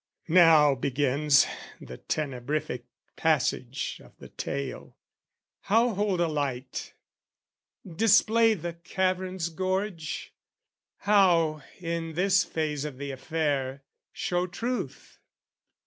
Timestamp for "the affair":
12.97-13.83